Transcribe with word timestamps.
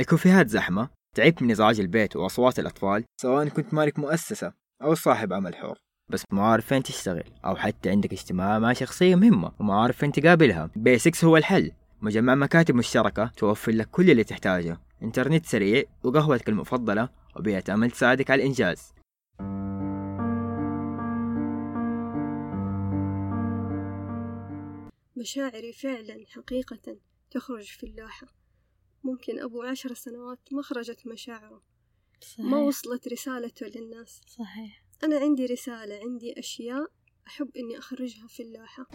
الكوفيهات 0.00 0.48
زحمة 0.48 0.88
تعبت 1.16 1.42
من 1.42 1.50
إزعاج 1.50 1.80
البيت 1.80 2.16
وأصوات 2.16 2.58
الأطفال 2.58 3.04
سواء 3.20 3.48
كنت 3.48 3.74
مالك 3.74 3.98
مؤسسة 3.98 4.52
أو 4.82 4.94
صاحب 4.94 5.32
عمل 5.32 5.54
حر. 5.56 5.78
بس 6.08 6.24
ما 6.32 6.42
عارف 6.42 6.66
فين 6.66 6.82
تشتغل 6.82 7.24
أو 7.44 7.56
حتى 7.56 7.90
عندك 7.90 8.12
اجتماع 8.12 8.58
مع 8.58 8.72
شخصية 8.72 9.14
مهمة 9.14 9.52
وما 9.60 9.82
عارف 9.82 9.96
فين 9.96 10.12
تقابلها. 10.12 10.70
بيسكس 10.76 11.24
هو 11.24 11.36
الحل. 11.36 11.72
مجمع 12.00 12.34
مكاتب 12.34 12.74
مشتركة 12.74 13.26
توفر 13.36 13.72
لك 13.72 13.90
كل 13.90 14.10
اللي 14.10 14.24
تحتاجه. 14.24 14.80
إنترنت 15.02 15.46
سريع 15.46 15.82
وقهوتك 16.04 16.48
المفضلة 16.48 17.08
وبيئة 17.36 17.64
عمل 17.68 17.90
تساعدك 17.90 18.30
على 18.30 18.42
الإنجاز. 18.42 18.92
مشاعري 25.16 25.72
فعلا 25.72 26.24
حقيقة 26.26 26.96
تخرج 27.30 27.64
في 27.64 27.86
اللوحة 27.86 28.39
ممكن 29.04 29.38
أبو 29.38 29.62
عشر 29.62 29.94
سنوات 29.94 30.38
ما 30.52 30.62
خرجت 30.62 31.06
مشاعره 31.06 31.62
صحيح. 32.20 32.46
ما 32.46 32.58
وصلت 32.58 33.08
رسالته 33.08 33.66
للناس. 33.66 34.20
صحيح. 34.26 34.82
أنا 35.04 35.18
عندي 35.18 35.46
رسالة 35.46 36.00
عندي 36.04 36.38
أشياء 36.38 36.86
أحب 37.26 37.50
إني 37.56 37.78
أخرجها 37.78 38.26
في 38.26 38.42
اللوحة. 38.42 38.86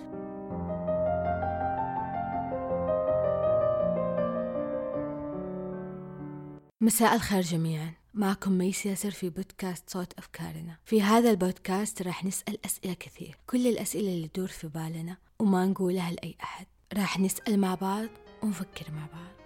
مساء 6.81 7.15
الخير 7.15 7.41
جميعا. 7.41 7.93
معكم 8.13 8.51
ميس 8.51 8.85
ياسر 8.85 9.11
في 9.11 9.29
بودكاست 9.29 9.89
صوت 9.89 10.13
أفكارنا. 10.13 10.77
في 10.85 11.01
هذا 11.01 11.31
البودكاست 11.31 12.01
راح 12.01 12.25
نسأل 12.25 12.65
أسئلة 12.65 12.93
كثير. 12.93 13.37
كل 13.47 13.67
الأسئلة 13.67 14.13
اللي 14.13 14.27
تدور 14.27 14.47
في 14.47 14.67
بالنا 14.67 15.17
وما 15.39 15.65
نقولها 15.65 16.11
لأي 16.11 16.35
أحد. 16.43 16.67
راح 16.93 17.19
نسأل 17.19 17.59
مع 17.59 17.75
بعض 17.75 18.09
ونفكر 18.43 18.91
مع 18.91 19.05
بعض. 19.05 19.44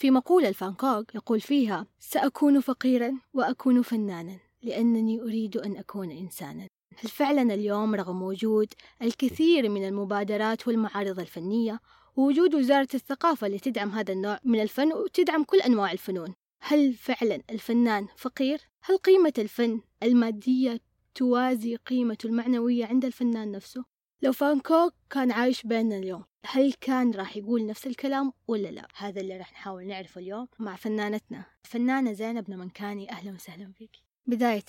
في 0.00 0.10
مقولة 0.10 0.48
الفانكوغ 0.48 1.02
يقول 1.14 1.40
فيها 1.40 1.86
سأكون 1.98 2.60
فقيرا 2.60 3.12
وأكون 3.34 3.82
فنانا 3.82 4.38
لأنني 4.62 5.20
أريد 5.20 5.56
أن 5.56 5.76
أكون 5.76 6.10
إنسانا 6.10 6.66
هل 6.98 7.08
فعلا 7.08 7.54
اليوم 7.54 7.94
رغم 7.94 8.22
وجود 8.22 8.68
الكثير 9.02 9.68
من 9.68 9.88
المبادرات 9.88 10.68
والمعارض 10.68 11.20
الفنية 11.20 11.80
ووجود 12.16 12.54
وزارة 12.54 12.88
الثقافة 12.94 13.46
اللي 13.46 13.58
تدعم 13.58 13.90
هذا 13.90 14.12
النوع 14.12 14.38
من 14.44 14.60
الفن 14.62 14.92
وتدعم 14.92 15.44
كل 15.44 15.60
أنواع 15.60 15.92
الفنون 15.92 16.34
هل 16.62 16.94
فعلا 16.94 17.42
الفنان 17.50 18.06
فقير؟ 18.16 18.60
هل 18.82 18.96
قيمة 18.96 19.34
الفن 19.38 19.80
المادية 20.02 20.80
توازي 21.14 21.76
قيمته 21.76 22.26
المعنوية 22.26 22.86
عند 22.86 23.04
الفنان 23.04 23.52
نفسه؟ 23.52 23.84
لو 24.22 24.32
فانكوك 24.32 24.94
كان 25.10 25.32
عايش 25.32 25.66
بيننا 25.66 25.96
اليوم 25.96 26.24
هل 26.44 26.72
كان 26.72 27.10
راح 27.10 27.36
يقول 27.36 27.66
نفس 27.66 27.86
الكلام 27.86 28.32
ولا 28.48 28.68
لا؟ 28.68 28.88
هذا 28.96 29.20
اللي 29.20 29.36
راح 29.38 29.52
نحاول 29.52 29.86
نعرفه 29.86 30.20
اليوم 30.20 30.48
مع 30.58 30.76
فنانتنا 30.76 31.46
الفنانة 31.64 32.12
زينب 32.12 32.50
نمنكاني 32.50 33.10
أهلا 33.10 33.32
وسهلا 33.34 33.72
فيك 33.72 33.90
بداية 34.26 34.64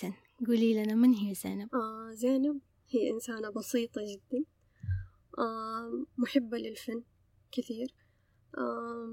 قولي 0.48 0.84
لنا 0.84 0.96
من 0.96 1.14
هي 1.14 1.34
زينب؟ 1.34 1.76
آه 1.76 2.12
زينب 2.12 2.60
هي 2.90 3.10
إنسانة 3.12 3.50
بسيطة 3.50 4.02
جدا 4.02 4.46
آه 5.40 6.06
محبة 6.18 6.58
للفن 6.58 7.04
كثير 7.52 7.94
آه 8.58 9.10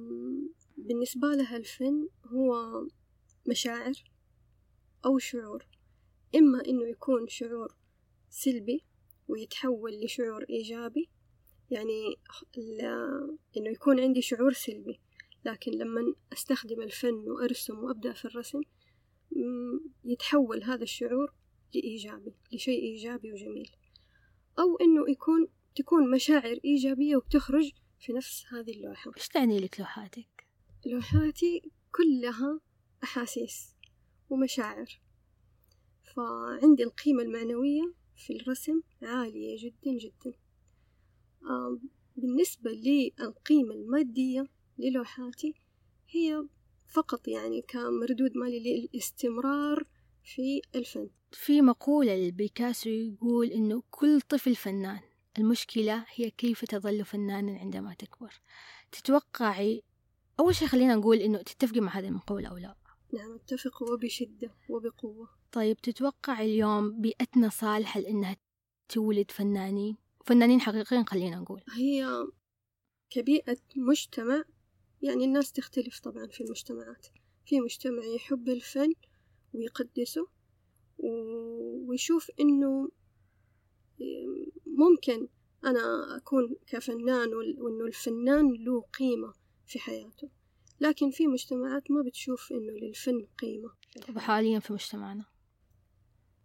بالنسبة 0.77 1.29
لها 1.29 1.57
الفن 1.57 2.09
هو 2.27 2.55
مشاعر 3.49 4.05
أو 5.07 5.19
شعور 5.19 5.67
إما 6.37 6.67
إنه 6.67 6.87
يكون 6.89 7.29
شعور 7.29 7.77
سلبي 8.31 8.88
ويتحول 9.29 10.05
لشعور 10.05 10.45
إيجابي. 10.51 11.09
يعني 11.71 12.17
ال- 12.59 13.39
إنه 13.57 13.71
يكون 13.71 14.01
عندي 14.01 14.23
شعور 14.23 14.53
سلبي. 14.53 15.01
لكن 15.45 15.73
لما 15.73 16.15
أستخدم 16.33 16.81
الفن 16.83 17.15
وأرسم 17.15 17.79
وأبدأ 17.79 18.13
في 18.13 18.25
الرسم 18.25 18.61
يتحول 20.05 20.63
هذا 20.65 20.83
الشعور 20.83 21.35
لإيجابي 21.75 22.35
لشيء 22.53 22.83
إيجابي 22.83 23.33
وجميل. 23.33 23.71
أو 24.59 24.77
إنه 24.77 25.11
يكون 25.11 25.49
تكون 25.75 26.11
مشاعر 26.11 26.59
إيجابية 26.65 27.17
وبتخرج 27.17 27.73
في 27.99 28.13
نفس 28.13 28.45
هذه 28.53 28.71
اللوحة. 28.71 29.11
إيش 29.17 29.29
تعني 29.29 29.61
لك 29.61 29.81
لوحاتك؟ 29.81 30.47
لوحاتي 30.87 31.63
كلها 31.93 32.61
أحاسيس 33.05 33.75
ومشاعر. 34.31 35.01
فعندي 36.17 36.83
القيمة 36.83 37.23
المعنوية 37.23 37.93
في 38.19 38.37
الرسم 38.37 38.81
عالية 39.03 39.57
جدا 39.59 39.99
جدا. 39.99 40.33
بالنسبة 42.17 42.71
للقيمة 42.71 43.75
المادية 43.75 44.47
للوحاتي 44.79 45.55
هي 46.09 46.45
فقط 46.87 47.29
يعني 47.29 47.63
كمردود 47.63 48.37
مالي 48.37 48.89
للاستمرار 48.93 49.85
في 50.25 50.63
الفن. 50.75 51.11
في 51.33 51.63
مقولة 51.63 52.29
لبيكاسو 52.29 52.91
يقول 52.91 53.47
إنه 53.47 53.83
كل 53.91 54.21
طفل 54.21 54.57
فنان 54.57 55.01
المشكلة 55.39 56.05
هي 56.15 56.31
كيف 56.31 56.65
تظل 56.65 57.05
فنانا 57.05 57.59
عندما 57.59 57.95
تكبر. 57.95 58.41
تتوقعي 58.93 59.83
أول 60.41 60.55
شيء 60.55 60.69
خلينا 60.69 60.95
نقول 60.95 61.17
إنه 61.17 61.43
تتفقي 61.43 61.81
مع 61.81 61.99
هذه 61.99 62.09
المقولة 62.09 62.49
أو 62.49 62.57
لا؟ 62.57 62.77
نعم 63.13 63.35
أتفق 63.35 63.83
وبشدة 63.83 64.55
وبقوة. 64.69 65.29
طيب 65.53 65.77
تتوقع 65.77 66.41
اليوم 66.41 67.01
بيئتنا 67.01 67.49
صالحة 67.49 68.01
لإنها 68.01 68.37
تولد 68.89 69.31
فنانين؟ 69.31 69.97
فنانين 70.27 70.61
حقيقيين 70.61 71.07
خلينا 71.07 71.37
نقول. 71.37 71.63
هي 71.77 72.27
كبيئة 73.11 73.57
مجتمع 73.77 74.45
يعني 75.03 75.25
الناس 75.25 75.53
تختلف 75.53 76.01
طبعا 76.01 76.27
في 76.27 76.45
المجتمعات. 76.45 77.07
في 77.47 77.61
مجتمع 77.61 78.05
يحب 78.05 78.49
الفن 78.49 78.93
ويقدسه 79.55 80.29
ويشوف 81.89 82.31
إنه 82.41 82.89
ممكن 84.67 85.29
أنا 85.65 86.17
أكون 86.17 86.57
كفنان 86.67 87.35
وإنه 87.35 87.85
الفنان 87.87 88.53
له 88.53 88.81
قيمة 88.81 89.33
في 89.67 89.79
حياته. 89.79 90.31
لكن 90.81 91.11
في 91.11 91.27
مجتمعات 91.27 91.91
ما 91.91 92.03
بتشوف 92.03 92.53
إنه 92.53 92.73
للفن 92.73 93.27
قيمة. 93.39 93.71
طب 94.09 94.19
حاليا 94.19 94.59
في 94.59 94.73
مجتمعنا. 94.73 95.25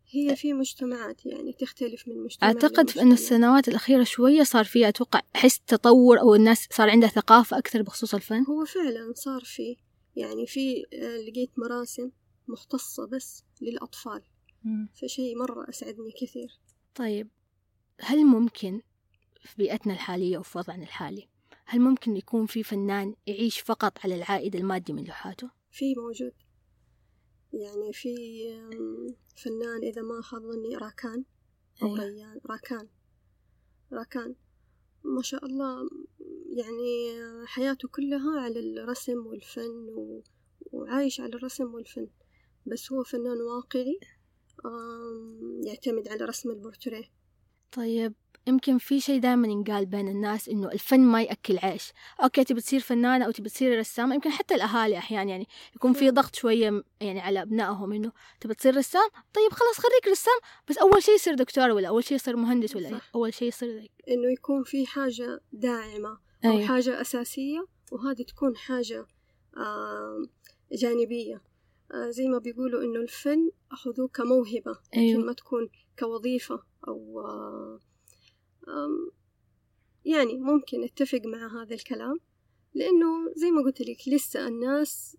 هي 0.10 0.36
في 0.36 0.54
مجتمعات 0.54 1.26
يعني 1.26 1.54
تختلف 1.54 2.08
من 2.08 2.24
مجتمع 2.24 2.48
أعتقد 2.48 2.90
في 2.90 3.00
لمجتمع. 3.00 3.14
السنوات 3.14 3.68
الأخيرة 3.68 4.04
شوية 4.04 4.44
صار 4.44 4.66
فيها 4.66 4.90
أتوقع 4.90 5.22
حس 5.36 5.60
تطور 5.60 6.20
أو 6.20 6.36
الناس 6.36 6.68
صار 6.72 6.90
عندها 6.90 7.10
ثقافة 7.10 7.58
أكثر 7.58 7.82
بخصوص 7.82 8.14
الفن. 8.16 8.46
هو 8.46 8.66
فعلا 8.66 9.14
صار 9.16 9.42
في 9.44 9.78
يعني 10.16 10.48
في 10.48 10.84
آه، 10.94 11.18
لقيت 11.18 11.52
مراسم 11.58 12.12
مختصة 12.48 13.08
بس 13.08 13.44
للأطفال. 13.62 14.22
فشيء 15.02 15.38
مرة 15.38 15.70
أسعدني 15.70 16.12
كثير. 16.22 16.60
طيب 16.96 17.30
هل 18.00 18.26
ممكن 18.26 18.82
في 19.42 19.56
بيئتنا 19.58 19.94
الحالية 19.94 20.38
وفي 20.38 20.58
وضعنا 20.58 20.84
الحالي 20.84 21.30
هل 21.74 21.82
ممكن 21.82 22.18
يكون 22.18 22.46
في 22.46 22.64
فنان 22.64 23.16
يعيش 23.28 23.60
فقط 23.60 23.98
على 24.04 24.16
العائد 24.16 24.56
المادي 24.56 24.94
من 24.94 25.04
لوحاته؟ 25.04 25.50
في 25.72 25.96
موجود. 25.96 26.34
يعني 27.54 27.94
في 27.94 28.16
فنان 29.36 29.84
إذا 29.84 30.02
ما 30.02 30.22
خاب 30.22 30.42
ظني 30.42 30.76
راكان 30.76 31.24
أو 31.82 31.88
أيوة. 31.88 32.00
ريان. 32.06 32.40
راكان. 32.50 32.88
راكان. 33.92 34.36
ما 35.04 35.22
شاء 35.22 35.46
الله. 35.46 35.90
يعني 36.58 37.12
حياته 37.46 37.88
كلها 37.88 38.42
على 38.42 38.60
الرسم 38.60 39.28
والفن 39.28 39.90
و... 39.90 40.24
وعايش 40.72 41.20
على 41.22 41.36
الرسم 41.36 41.74
والفن. 41.74 42.08
بس 42.66 42.92
هو 42.92 43.04
فنان 43.04 43.42
واقعي. 43.42 44.00
يعتمد 45.66 46.08
على 46.08 46.26
رسم 46.26 46.50
البورتريه. 46.50 47.12
طيب 47.72 48.14
يمكن 48.48 48.78
في 48.78 49.00
شيء 49.00 49.20
دائما 49.20 49.48
ينقال 49.48 49.86
بين 49.86 50.08
الناس 50.08 50.50
إنه 50.50 50.72
الفن 50.72 51.00
ما 51.00 51.22
يأكل 51.24 51.58
عيش 51.58 51.92
أوكي 52.24 52.44
تبي 52.44 52.62
تصير 52.62 52.80
فنانة 52.80 53.26
أو 53.26 53.32
تبي 53.32 53.50
تصير 53.50 53.80
رسامة 53.80 54.16
يمكن 54.16 54.30
حتى 54.30 54.56
الأهالي 54.56 54.98
أحيانا 54.98 55.30
يعني 55.30 55.48
يكون 55.76 55.94
في. 55.94 56.10
ضغط 56.10 56.36
شوية 56.36 56.70
م- 56.70 56.84
يعني 57.02 57.20
على 57.20 57.42
أبنائهم 57.42 57.94
إنه 57.94 58.12
تبي 58.42 58.54
تصير 58.54 58.78
رسام 58.78 59.10
طيب 59.34 59.52
خلاص 59.52 59.78
خريك 59.78 60.08
رسام 60.12 60.40
بس 60.70 60.78
أول 60.78 61.04
شيء 61.04 61.16
يصير 61.16 61.34
دكتور 61.34 61.70
ولا 61.72 61.88
أول 61.88 62.04
شيء 62.04 62.16
يصير 62.16 62.36
مهندس 62.36 62.76
ولا 62.76 62.90
صح. 62.92 63.10
أول 63.16 63.34
شيء 63.34 63.48
يصير 63.48 63.70
ذي. 63.70 63.90
إنه 64.10 64.32
يكون 64.32 64.64
في 64.64 64.86
حاجة 64.86 65.40
داعمة 65.54 66.18
أو 66.46 66.52
أيوة. 66.52 66.66
حاجة 66.66 67.02
أساسية 67.02 67.66
وهذه 67.92 68.22
تكون 68.28 68.56
حاجة 68.58 69.06
آم، 69.58 70.30
جانبية 70.72 71.42
آه، 71.94 72.10
زي 72.10 72.28
ما 72.28 72.38
بيقولوا 72.38 72.84
إنه 72.84 73.00
الفن 73.00 73.52
أخذوه 73.72 74.08
كموهبة 74.08 74.72
لكن 74.94 75.00
أيوة. 75.00 75.24
ما 75.26 75.34
تكون 75.34 75.70
كوظيفة 76.00 76.64
أو 76.88 77.20
آه، 77.26 77.80
يعني 80.06 80.38
ممكن 80.38 80.84
أتفق 80.84 81.22
مع 81.26 81.62
هذا 81.62 81.76
الكلام 81.76 82.20
لأنه 82.74 83.34
زي 83.36 83.52
ما 83.52 83.62
قلت 83.62 83.82
لك 83.82 84.08
لسه 84.08 84.48
الناس 84.48 85.18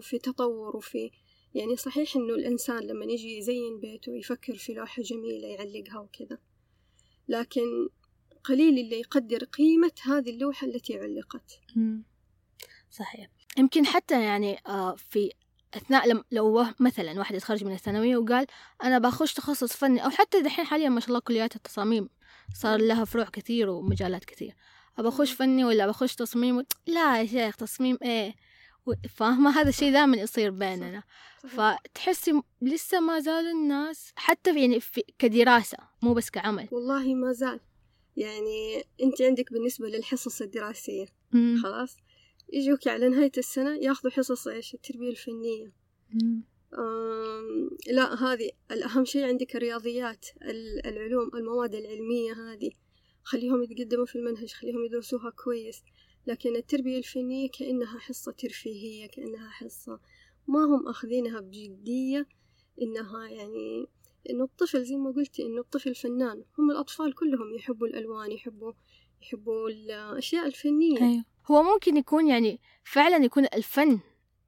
في 0.00 0.18
تطور 0.18 0.76
وفي 0.76 1.10
يعني 1.54 1.76
صحيح 1.76 2.16
إنه 2.16 2.34
الإنسان 2.34 2.78
لما 2.78 3.04
يجي 3.04 3.38
يزين 3.38 3.80
بيته 3.80 4.16
يفكر 4.16 4.54
في 4.54 4.74
لوحة 4.74 5.02
جميلة 5.02 5.48
يعلقها 5.48 5.98
وكذا 5.98 6.38
لكن 7.28 7.88
قليل 8.44 8.78
اللي 8.78 9.00
يقدر 9.00 9.44
قيمة 9.44 9.92
هذه 10.02 10.30
اللوحة 10.30 10.66
التي 10.66 10.98
علقت. 10.98 11.60
صحيح 12.90 13.30
يمكن 13.58 13.86
حتى 13.86 14.24
يعني 14.24 14.56
في 14.96 15.32
أثناء 15.74 16.08
لم 16.08 16.24
لو 16.30 16.66
مثلا 16.80 17.18
واحد 17.18 17.34
يتخرج 17.34 17.64
من 17.64 17.72
الثانوية 17.72 18.16
وقال 18.16 18.46
أنا 18.82 18.98
بخش 18.98 19.34
تخصص 19.34 19.76
فني 19.76 20.04
أو 20.04 20.10
حتى 20.10 20.40
دحين 20.42 20.64
حاليا 20.64 20.88
ما 20.88 21.00
شاء 21.00 21.08
الله 21.08 21.20
كليات 21.20 21.56
التصاميم 21.56 22.08
صار 22.54 22.80
لها 22.80 23.04
فروع 23.04 23.24
كثير 23.24 23.68
ومجالات 23.70 24.24
كثير. 24.24 24.54
أبى 24.98 25.08
أخش 25.08 25.32
فني 25.32 25.64
ولا 25.64 25.86
بخش 25.86 26.14
تصميم. 26.14 26.64
لا 26.86 27.20
يا 27.20 27.26
شيخ 27.26 27.56
تصميم 27.56 27.98
إيه؟ 28.02 28.34
فاهمة؟ 29.08 29.50
هذا 29.60 29.68
الشيء 29.68 29.92
دائما 29.92 30.16
يصير 30.16 30.50
بيننا. 30.50 31.02
فتحسي 31.48 32.42
لسه 32.62 33.00
ما 33.00 33.20
زالوا 33.20 33.50
الناس 33.50 34.12
حتى 34.16 34.52
في 34.52 34.60
يعني 34.60 34.80
في 34.80 35.02
كدراسة 35.18 35.78
مو 36.02 36.14
بس 36.14 36.30
كعمل. 36.30 36.68
والله 36.72 37.14
ما 37.14 37.32
زال. 37.32 37.60
يعني 38.16 38.84
أنت 39.02 39.22
عندك 39.22 39.52
بالنسبة 39.52 39.88
للحصص 39.88 40.42
الدراسية 40.42 41.06
مم. 41.32 41.60
خلاص؟ 41.62 41.96
يجوك 42.52 42.88
على 42.88 43.08
نهاية 43.08 43.32
السنة 43.38 43.76
ياخذوا 43.76 44.12
حصص 44.12 44.48
إيش؟ 44.48 44.74
التربية 44.74 45.10
الفنية. 45.10 45.72
مم. 46.10 46.44
لا 47.92 48.14
هذه 48.14 48.50
الأهم 48.70 49.04
شيء 49.04 49.24
عندك 49.24 49.56
الرياضيات 49.56 50.26
ال- 50.42 50.86
العلوم 50.86 51.30
المواد 51.34 51.74
العلمية 51.74 52.32
هذه. 52.32 52.70
خليهم 53.22 53.62
يتقدموا 53.62 54.06
في 54.06 54.16
المنهج 54.16 54.52
خليهم 54.52 54.84
يدرسوها 54.84 55.30
كويس. 55.30 55.82
لكن 56.26 56.56
التربية 56.56 56.98
الفنية 56.98 57.48
كأنها 57.58 57.98
حصة 57.98 58.32
ترفيهية 58.32 59.06
كأنها 59.06 59.48
حصة 59.50 60.00
ما 60.48 60.64
هم 60.64 60.88
أخذينها 60.88 61.40
بجدية. 61.40 62.26
إنها 62.82 63.28
يعني 63.28 63.86
إنه 64.30 64.44
الطفل 64.44 64.84
زي 64.84 64.96
ما 64.96 65.10
قلتي 65.10 65.42
إنه 65.42 65.60
الطفل 65.60 65.94
فنان. 65.94 66.44
هم 66.58 66.70
الأطفال 66.70 67.14
كلهم 67.14 67.54
يحبوا 67.54 67.86
الألوان 67.86 68.32
يحبوا 68.32 68.72
يحبوا 69.22 69.68
الأشياء 69.68 70.46
الفنية. 70.46 70.98
أيوه. 71.02 71.24
هو 71.50 71.62
ممكن 71.62 71.96
يكون 71.96 72.28
يعني 72.28 72.60
فعلا 72.84 73.24
يكون 73.24 73.44
الفن 73.54 74.00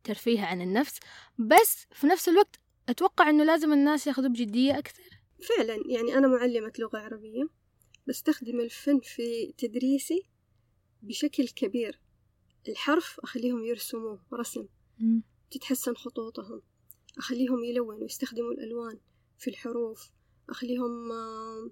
ترفيه 0.05 0.41
عن 0.45 0.61
النفس 0.61 1.01
بس 1.39 1.87
في 1.93 2.07
نفس 2.07 2.29
الوقت 2.29 2.61
أتوقع 2.89 3.31
إنه 3.31 3.45
لازم 3.45 3.73
الناس 3.73 4.07
ياخذوه 4.07 4.29
بجدية 4.29 4.79
أكثر. 4.79 5.21
فعلا 5.49 5.83
يعني 5.87 6.19
أنا 6.19 6.29
معلمة 6.29 6.73
لغة 6.79 6.99
عربية 6.99 7.45
بستخدم 8.09 8.61
الفن 8.61 9.01
في 9.01 9.53
تدريسي 9.59 10.23
بشكل 11.03 11.49
كبير. 11.49 12.01
الحرف 12.69 13.21
أخليهم 13.21 13.65
يرسموه 13.65 14.23
رسم. 14.33 14.67
تتحسن 15.51 15.95
خطوطهم. 15.95 16.63
أخليهم 17.19 17.65
يلونوا 17.65 18.05
يستخدموا 18.05 18.53
الألوان 18.53 18.99
في 19.39 19.51
الحروف. 19.51 20.11
أخليهم 20.51 21.13
آه، 21.13 21.71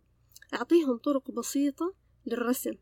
أعطيهم 0.54 0.96
طرق 0.98 1.30
بسيطة 1.30 1.94
للرسم. 2.26 2.74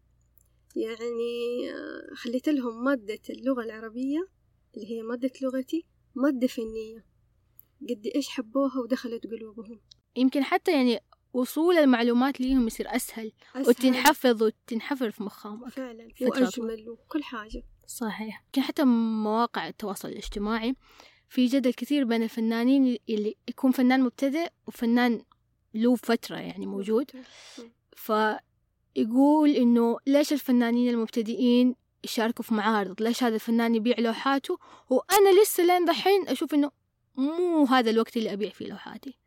يعني 0.77 1.71
آه، 1.73 2.15
خليت 2.15 2.49
لهم 2.49 2.85
مادة 2.85 3.21
اللغة 3.31 3.63
العربية 3.63 4.29
اللي 4.79 4.91
هي 4.91 5.03
مادة 5.03 5.33
لغتي 5.43 5.85
مادة 6.15 6.47
فنية. 6.47 7.05
قد 7.91 8.07
إيش 8.15 8.29
حبوها 8.29 8.81
ودخلت 8.81 9.27
قلوبهم. 9.27 9.81
يمكن 10.17 10.45
حتى 10.45 10.73
يعني 10.73 11.01
وصول 11.33 11.79
المعلومات 11.79 12.41
ليهم 12.41 12.67
يصير 12.67 12.97
أسهل 12.97 13.33
أسهل. 13.55 13.69
وتنحفظ 13.69 14.43
وتنحفر 14.43 15.11
في 15.11 15.23
مخهم. 15.23 15.69
فعلا 15.69 16.09
وأجمل 16.21 16.89
وكل 16.89 17.23
حاجة. 17.23 17.63
صحيح. 17.87 18.45
يمكن 18.47 18.63
حتى 18.63 18.85
مواقع 18.85 19.69
التواصل 19.69 20.09
الاجتماعي 20.09 20.75
في 21.29 21.47
جدل 21.47 21.73
كثير 21.73 22.05
بين 22.05 22.23
الفنانين 22.23 22.99
اللي 23.09 23.37
يكون 23.49 23.71
فنان 23.71 24.03
مبتدئ 24.03 24.49
وفنان 24.67 25.23
له 25.75 25.95
فترة 25.95 26.37
يعني 26.37 26.67
موجود. 26.67 27.11
فيقول 27.97 29.51
إنه 29.51 29.99
ليش 30.07 30.33
الفنانين 30.33 30.89
المبتدئين 30.89 31.75
يشاركوا 32.05 32.45
في 32.45 32.55
معارض 32.55 33.03
ليش 33.03 33.23
هذا 33.23 33.35
الفنان 33.35 33.75
يبيع 33.75 33.97
لوحاته 33.99 34.59
وأنا 34.91 35.43
لسه 35.43 35.65
لين 35.65 35.85
دحين 35.85 36.29
أشوف 36.29 36.55
إنه 36.55 36.71
مو 37.17 37.65
هذا 37.65 37.91
الوقت 37.91 38.17
اللي 38.17 38.33
أبيع 38.33 38.51
فيه 38.51 38.67
لوحاتي 38.67 39.19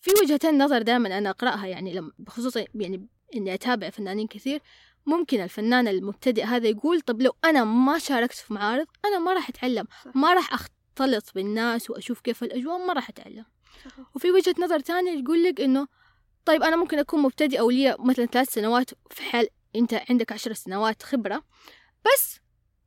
في 0.00 0.10
وجهتين 0.22 0.62
نظر 0.62 0.82
دائما 0.82 1.18
أنا 1.18 1.30
أقرأها 1.30 1.66
يعني 1.66 1.94
لما 1.94 2.12
بخصوص 2.18 2.56
يعني 2.56 3.08
إني 3.34 3.54
أتابع 3.54 3.90
فنانين 3.90 4.26
كثير 4.26 4.60
ممكن 5.06 5.40
الفنان 5.40 5.88
المبتدئ 5.88 6.44
هذا 6.44 6.68
يقول 6.68 7.00
طب 7.00 7.22
لو 7.22 7.36
أنا 7.44 7.64
ما 7.64 7.98
شاركت 7.98 8.34
في 8.34 8.54
معارض 8.54 8.86
أنا 9.04 9.18
ما 9.18 9.32
راح 9.32 9.48
أتعلم. 9.48 9.86
ما 10.14 10.34
راح 10.34 10.52
أختلط 10.52 11.34
بالناس 11.34 11.90
وأشوف 11.90 12.20
كيف 12.20 12.42
الأجواء 12.42 12.86
ما 12.86 12.92
راح 12.92 13.08
أتعلم. 13.08 13.44
وفي 14.14 14.30
وجهة 14.30 14.54
نظر 14.58 14.80
تانية 14.80 15.24
تقول 15.24 15.44
لك 15.44 15.60
إنه 15.60 15.86
طيب 16.44 16.62
أنا 16.62 16.76
ممكن 16.76 16.98
أكون 16.98 17.22
مبتدئة 17.22 17.60
ولي 17.60 17.96
مثلا 17.98 18.26
ثلاث 18.26 18.48
سنوات 18.52 18.90
في 19.10 19.22
حال 19.22 19.48
أنت 19.78 19.94
عندك 20.10 20.32
عشر 20.32 20.52
سنوات 20.52 21.02
خبرة 21.02 21.44
بس 22.04 22.40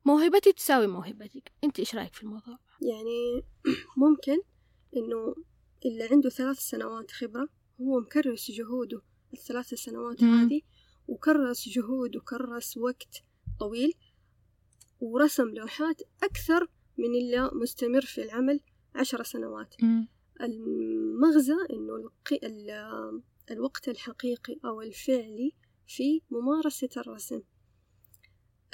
موهبتي 0.04 0.52
تساوي 0.52 0.86
موهبتك 0.86 1.52
أنت 1.64 1.78
إيش 1.78 1.94
رأيك 1.94 2.14
في 2.14 2.22
الموضوع؟ 2.22 2.58
يعني 2.80 3.44
ممكن 4.06 4.38
إنه 4.96 5.34
اللي 5.86 6.08
عنده 6.10 6.30
ثلاث 6.30 6.58
سنوات 6.58 7.10
خبرة 7.10 7.48
هو 7.80 8.00
مكرس 8.00 8.50
جهوده 8.50 9.02
الثلاث 9.34 9.74
سنوات 9.74 10.22
مم. 10.22 10.34
هذه 10.34 10.60
وكرس 11.08 11.68
جهود 11.68 12.16
وكرس 12.16 12.76
وقت 12.76 13.24
طويل 13.60 13.94
ورسم 15.00 15.48
لوحات 15.48 16.02
أكثر 16.22 16.68
من 16.98 17.14
اللي 17.14 17.50
مستمر 17.52 18.00
في 18.00 18.22
العمل 18.22 18.60
عشر 18.94 19.22
سنوات 19.22 19.74
المغزى 20.40 21.56
إنه 21.72 21.96
القي... 21.96 22.46
ال- 22.46 23.22
الوقت 23.50 23.88
الحقيقي 23.88 24.56
أو 24.64 24.82
الفعلي 24.82 25.52
في 25.86 26.22
ممارسة 26.30 26.88
الرسم. 26.96 27.42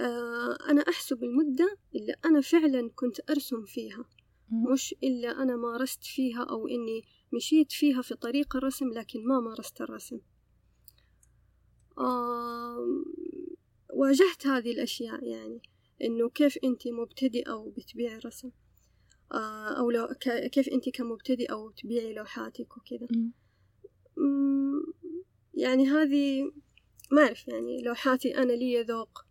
آه، 0.00 0.58
أنا 0.70 0.82
أحسب 0.82 1.24
المدة 1.24 1.76
اللي 1.94 2.14
أنا 2.24 2.40
فعلا 2.40 2.90
كنت 2.94 3.30
أرسم 3.30 3.64
فيها 3.64 4.04
مش 4.50 4.94
إلا 5.02 5.42
أنا 5.42 5.56
مارست 5.56 6.04
فيها 6.04 6.42
أو 6.44 6.68
إني 6.68 7.02
مشيت 7.32 7.72
فيها 7.72 8.02
في 8.02 8.14
طريق 8.14 8.56
الرسم 8.56 8.88
لكن 8.88 9.26
ما 9.26 9.40
مارست 9.40 9.80
الرسم. 9.80 10.20
آم، 11.98 13.04
واجهت 13.90 14.46
هذه 14.46 14.70
الأشياء 14.70 15.24
يعني 15.24 15.62
إنه 16.02 16.28
كيف 16.28 16.58
أنت 16.64 16.88
مبتدئة 16.88 17.52
وبتبيعي 17.52 18.18
رسم 18.18 18.50
آه، 19.32 19.78
أو 19.78 19.90
لو 19.90 20.08
كيف 20.52 20.68
أنت 20.68 20.88
كمبتدئة 20.88 21.54
وتبيعي 21.54 22.12
لوحاتك 22.12 22.76
وكذا؟ 22.76 23.08
يعني 25.54 25.88
هذه 25.88 26.52
ما 27.10 27.22
أعرف 27.22 27.48
يعني 27.48 27.82
لوحاتي 27.82 28.38
أنا 28.38 28.52
لي 28.52 28.82
ذوق 28.82 29.24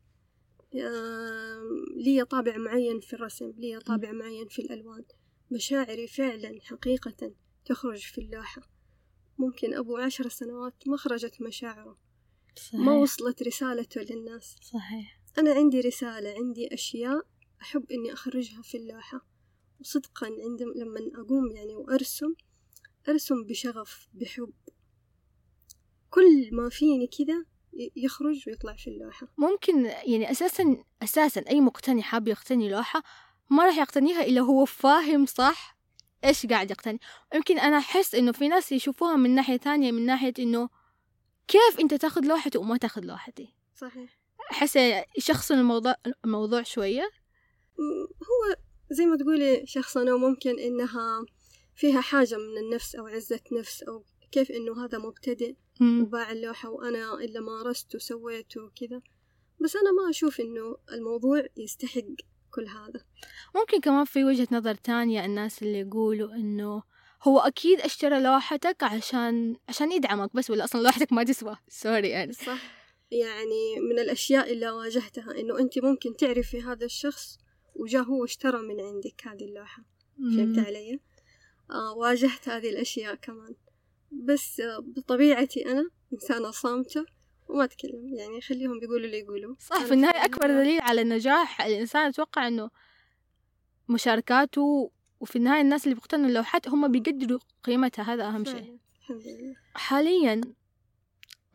لي 1.95 2.25
طابع 2.25 2.57
معين 2.57 2.99
في 2.99 3.13
الرسم 3.13 3.53
لي 3.57 3.79
طابع 3.79 4.11
معين 4.11 4.47
في 4.47 4.61
الألوان. 4.61 5.05
مشاعري 5.51 6.07
فعلا 6.07 6.59
حقيقة 6.61 7.33
تخرج 7.65 7.99
في 7.99 8.21
اللوحة. 8.21 8.61
ممكن 9.37 9.73
أبو 9.73 9.97
عشر 9.97 10.29
سنوات 10.29 10.87
ما 10.87 10.97
خرجت 10.97 11.41
مشاعره 11.41 11.97
صحيح. 12.55 12.79
ما 12.79 12.91
وصلت 12.91 13.43
رسالته 13.43 14.01
للناس. 14.01 14.55
صحيح. 14.61 15.21
أنا 15.37 15.53
عندي 15.53 15.79
رسالة 15.79 16.29
عندي 16.29 16.73
أشياء 16.73 17.21
أحب 17.61 17.91
إني 17.91 18.13
أخرجها 18.13 18.61
في 18.61 18.77
اللوحة. 18.77 19.25
وصدقا 19.79 20.27
عندما 20.27 20.71
لما 20.75 20.99
أقوم 21.15 21.51
يعني 21.51 21.75
وأرسم 21.75 22.33
أرسم 23.09 23.43
بشغف 23.43 24.07
بحب. 24.13 24.53
كل 26.09 26.49
ما 26.51 26.69
فيني 26.69 27.07
كذا 27.07 27.45
يخرج 27.95 28.43
ويطلع 28.47 28.75
في 28.75 28.89
اللوحة. 28.89 29.27
ممكن 29.37 29.85
يعني 29.85 30.31
أساسا 30.31 30.83
أساسا 31.03 31.43
أي 31.49 31.61
مقتني 31.61 32.03
حاب 32.03 32.27
يقتني 32.27 32.69
لوحة 32.69 33.03
ما 33.49 33.65
راح 33.65 33.77
يقتنيها 33.77 34.25
إلا 34.25 34.41
هو 34.41 34.65
فاهم 34.65 35.25
صح 35.25 35.77
إيش 36.23 36.45
قاعد 36.45 36.71
يقتني. 36.71 36.99
يمكن 37.35 37.59
أنا 37.59 37.77
أحس 37.77 38.15
إنه 38.15 38.31
في 38.31 38.47
ناس 38.47 38.71
يشوفوها 38.71 39.15
من 39.15 39.35
ناحية 39.35 39.57
ثانية 39.57 39.91
من 39.91 40.05
ناحية 40.05 40.33
إنه 40.39 40.69
كيف 41.47 41.79
أنت 41.79 41.93
تاخذ 41.93 42.21
لوحتي 42.25 42.57
وما 42.57 42.77
تاخذ 42.77 43.01
لوحتي؟ 43.01 43.53
صحيح. 43.75 44.19
أحس 44.51 44.75
يشخصن 45.17 45.59
الموضوع 45.59 45.95
الموضوع 46.25 46.63
شوية. 46.63 47.09
هو 48.21 48.55
زي 48.89 49.05
ما 49.05 49.17
تقولي 49.17 49.63
شخصنة 49.65 50.13
وممكن 50.13 50.59
إنها 50.59 51.25
فيها 51.75 52.01
حاجة 52.01 52.35
من 52.35 52.57
النفس 52.57 52.95
أو 52.95 53.07
عزة 53.07 53.41
نفس 53.59 53.83
أو 53.83 54.03
كيف 54.31 54.51
إنه 54.51 54.85
هذا 54.85 54.97
مبتدئ 54.97 55.55
وباع 55.81 56.31
اللوحة 56.31 56.69
وأنا 56.69 57.13
إلا 57.13 57.39
مارست 57.39 57.95
وسويت 57.95 58.57
وكذا. 58.57 59.01
بس 59.61 59.75
أنا 59.75 59.91
ما 59.91 60.09
أشوف 60.09 60.41
إنه 60.41 60.77
الموضوع 60.91 61.45
يستحق 61.57 62.01
كل 62.51 62.67
هذا. 62.67 63.05
ممكن 63.55 63.79
كمان 63.79 64.05
في 64.05 64.23
وجهة 64.23 64.47
نظر 64.51 64.75
تانية 64.75 65.25
الناس 65.25 65.63
اللي 65.63 65.79
يقولوا 65.79 66.35
إنه 66.35 66.83
هو 67.23 67.39
أكيد 67.39 67.81
اشترى 67.81 68.19
لوحتك 68.19 68.83
عشان 68.83 69.55
عشان 69.69 69.91
يدعمك 69.91 70.35
بس 70.35 70.49
ولا 70.49 70.63
أصلا 70.63 70.81
لوحتك 70.81 71.13
ما 71.13 71.23
تسوى؟ 71.23 71.55
سوري 71.67 72.09
يعني. 72.09 72.33
صح. 72.33 72.77
يعني 73.11 73.79
من 73.79 73.99
الأشياء 73.99 74.53
اللي 74.53 74.69
واجهتها 74.69 75.39
إنه 75.39 75.59
أنت 75.59 75.79
ممكن 75.79 76.15
تعرفي 76.15 76.61
هذا 76.61 76.85
الشخص 76.85 77.37
وجا 77.75 77.99
هو 77.99 78.25
اشترى 78.25 78.61
من 78.61 78.79
عندك 78.81 79.27
هذه 79.27 79.45
اللوحة. 79.45 79.83
فهمت 80.17 80.59
علي؟ 80.59 80.99
آه 81.71 81.93
واجهت 81.93 82.49
هذه 82.49 82.69
الأشياء 82.69 83.15
كمان. 83.15 83.55
بس 84.11 84.61
بطبيعتي 84.97 85.71
أنا 85.71 85.89
إنسانة 86.13 86.51
صامتة 86.51 87.05
وما 87.47 87.63
أتكلم 87.63 88.13
يعني 88.13 88.41
خليهم 88.41 88.79
بيقولوا 88.79 89.05
اللي 89.05 89.19
يقولوا. 89.19 89.55
صح 89.59 89.83
في 89.83 89.93
النهاية 89.93 90.25
أكبر 90.25 90.47
دليل 90.47 90.81
على 90.81 91.03
نجاح 91.03 91.61
الإنسان 91.61 92.07
أتوقع 92.07 92.47
إنه 92.47 92.69
مشاركاته 93.89 94.91
وفي 95.19 95.35
النهاية 95.35 95.61
الناس 95.61 95.83
اللي 95.83 95.95
بيقتنوا 95.95 96.25
اللوحات 96.29 96.67
هم 96.69 96.91
بيقدروا 96.91 97.39
قيمتها 97.63 98.13
هذا 98.13 98.27
أهم 98.27 98.45
شيء. 98.45 98.53
فعلاً. 98.53 98.77
الحمد 99.01 99.21
لله. 99.27 99.55
حاليا 99.75 100.41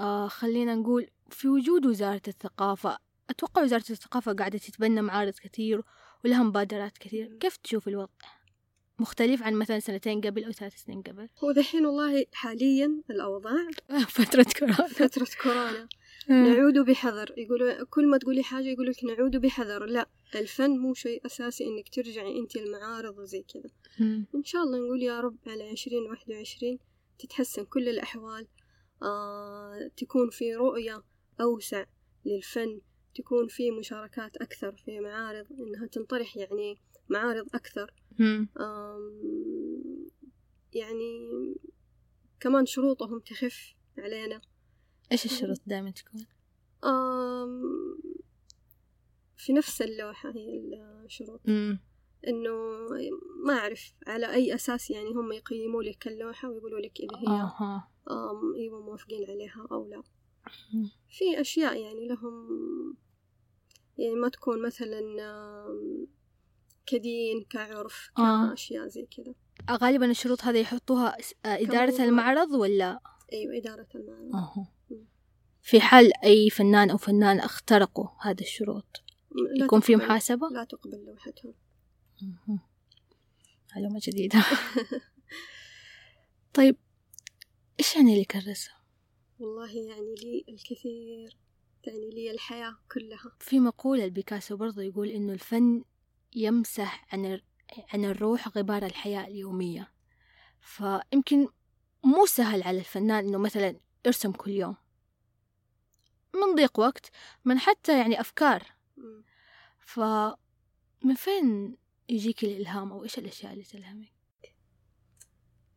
آه 0.00 0.28
خلينا 0.28 0.74
نقول 0.74 1.06
في 1.30 1.48
وجود 1.48 1.86
وزارة 1.86 2.22
الثقافة 2.28 2.98
أتوقع 3.30 3.62
وزارة 3.62 3.84
الثقافة 3.90 4.32
قاعدة 4.32 4.58
تتبنى 4.58 5.02
معارض 5.02 5.32
كثير 5.32 5.82
ولها 6.24 6.42
مبادرات 6.42 6.98
كثير. 6.98 7.36
كيف 7.40 7.56
تشوف 7.56 7.88
الوضع؟ 7.88 8.08
مختلف 9.02 9.42
عن 9.42 9.54
مثلا 9.54 9.78
سنتين 9.78 10.20
قبل 10.20 10.44
أو 10.44 10.52
ثلاث 10.52 10.84
سنين 10.84 11.02
قبل. 11.02 11.28
هو 11.44 11.52
دحين 11.52 11.86
والله 11.86 12.26
حاليا 12.32 13.02
الأوضاع 13.10 13.70
فترة 14.18 14.46
كورونا. 14.58 14.86
فترة 14.86 15.26
كورونا. 15.42 15.88
نعود 16.28 16.78
بحذر. 16.78 17.34
يقولوا 17.36 17.84
كل 17.84 18.06
ما 18.06 18.18
تقولي 18.18 18.42
حاجة 18.42 18.64
يقولوا 18.64 18.92
لك 18.92 19.04
نعود 19.04 19.36
بحذر. 19.36 19.86
لا 19.86 20.08
الفن 20.34 20.70
مو 20.70 20.94
شيء 20.94 21.26
أساسي 21.26 21.64
إنك 21.64 21.88
ترجعي 21.88 22.38
أنت 22.38 22.56
المعارض 22.56 23.18
وزي 23.18 23.42
كذا. 23.42 23.70
إن 24.34 24.44
شاء 24.44 24.62
الله 24.62 24.78
نقول 24.78 25.02
يا 25.02 25.20
رب 25.20 25.36
على 25.46 25.70
عشرين 25.70 26.02
واحد 26.02 26.30
وعشرين 26.30 26.78
تتحسن 27.18 27.64
كل 27.64 27.88
الأحوال. 27.88 28.46
آه 29.02 29.90
تكون 29.96 30.30
في 30.30 30.54
رؤية 30.54 31.02
أوسع 31.40 31.84
للفن. 32.24 32.80
تكون 33.14 33.48
في 33.48 33.70
مشاركات 33.70 34.36
أكثر 34.36 34.72
في 34.84 35.00
معارض 35.00 35.46
إنها 35.52 35.86
تنطرح 35.86 36.36
يعني 36.36 36.78
معارض 37.12 37.46
أكثر. 37.54 37.94
يعني 40.72 41.28
كمان 42.40 42.66
شروطهم 42.66 43.18
تخف 43.20 43.74
علينا. 43.98 44.40
إيش 45.12 45.24
الشروط 45.24 45.60
دائما 45.66 45.90
تكون؟ 45.90 46.26
في 49.36 49.52
نفس 49.52 49.82
اللوحة 49.82 50.30
هي 50.30 50.60
الشروط. 51.04 51.40
إنه 52.28 52.52
ما 53.44 53.52
أعرف 53.54 53.92
على 54.06 54.34
أي 54.34 54.54
أساس 54.54 54.90
يعني 54.90 55.10
هم 55.10 55.32
يقيموا 55.32 55.82
لك 55.82 56.06
اللوحة 56.06 56.50
ويقولوا 56.50 56.80
لك 56.80 57.00
إذا 57.00 57.16
هي 57.18 57.40
آم، 58.10 58.54
أيوة 58.54 58.80
موافقين 58.80 59.30
عليها 59.30 59.66
أو 59.72 59.88
لا. 59.88 60.02
في 61.10 61.40
أشياء 61.40 61.80
يعني 61.80 62.08
لهم 62.08 62.48
يعني 63.98 64.14
ما 64.14 64.28
تكون 64.28 64.62
مثلا 64.62 65.00
كدين 66.86 67.44
كعرف 67.50 68.10
آه. 68.18 68.48
كأشياء 68.48 68.88
زي 68.88 69.06
كذا 69.16 69.34
غالبا 69.70 70.10
الشروط 70.10 70.44
هذه 70.44 70.58
يحطوها 70.58 71.16
آه، 71.44 71.48
إدارة. 71.48 72.04
المعرض 72.04 72.50
ولا 72.50 73.00
أيوة 73.32 73.56
إدارة 73.56 73.88
المعرض 73.94 74.66
مم. 74.90 75.04
في 75.62 75.80
حال 75.80 76.24
أي 76.24 76.50
فنان 76.50 76.90
أو 76.90 76.96
فنان 76.96 77.40
اخترقوا 77.40 78.08
هذه 78.20 78.40
الشروط 78.40 79.02
يكون 79.60 79.80
في 79.80 79.96
محاسبة؟ 79.96 80.48
لا 80.48 80.64
تقبل 80.64 81.04
لوحتهم. 81.04 81.54
معلومة 83.76 84.00
جديدة 84.02 84.38
طيب 86.54 86.76
إيش 87.80 87.96
يعني 87.96 88.20
لك 88.20 88.36
الرسم؟ 88.36 88.70
والله 89.38 89.76
يعني 89.76 90.14
لي 90.14 90.44
الكثير 90.48 91.36
تعني 91.82 92.10
لي 92.10 92.30
الحياة 92.30 92.76
كلها 92.92 93.32
في 93.40 93.60
مقولة 93.60 94.04
البيكاسو 94.04 94.56
برضو 94.56 94.80
يقول 94.80 95.08
إنه 95.08 95.32
الفن 95.32 95.84
يمسح 96.34 97.06
عن 97.14 97.40
عن 97.92 98.04
الروح 98.04 98.48
غبار 98.48 98.86
الحياة 98.86 99.26
اليومية 99.26 99.92
فيمكن 100.60 101.48
مو 102.04 102.26
سهل 102.26 102.62
على 102.62 102.78
الفنان 102.78 103.26
إنه 103.26 103.38
مثلا 103.38 103.80
يرسم 104.06 104.32
كل 104.32 104.50
يوم 104.50 104.76
من 106.34 106.54
ضيق 106.54 106.78
وقت 106.78 107.10
من 107.44 107.58
حتى 107.58 107.98
يعني 107.98 108.20
أفكار. 108.20 108.62
فمن 109.80 111.14
فين 111.16 111.76
يجيك 112.08 112.44
الإلهام 112.44 112.92
أو 112.92 113.04
إيش 113.04 113.18
الأشياء 113.18 113.52
اللي 113.52 113.64
تلهمك؟ 113.64 114.12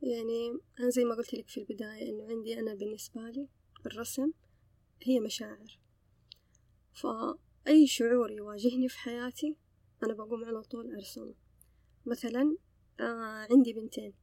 يعني 0.01 0.59
أنا 0.79 0.89
زي 0.89 1.03
ما 1.03 1.15
قلت 1.15 1.33
لك 1.33 1.47
في 1.47 1.57
البداية 1.57 2.09
إنه 2.09 2.27
عندي 2.29 2.59
أنا 2.59 2.73
بالنسبة 2.73 3.21
لي 3.21 3.47
الرسم 3.85 4.31
هي 5.03 5.19
مشاعر 5.19 5.79
فأي 6.93 7.87
شعور 7.87 8.31
يواجهني 8.31 8.89
في 8.89 8.99
حياتي 8.99 9.55
أنا 10.05 10.13
بقوم 10.13 10.45
على 10.45 10.61
طول 10.61 10.95
أرسمه 10.95 11.33
مثلا 12.05 12.57
آه 12.99 13.47
عندي 13.51 13.73
بنتين. 13.73 14.13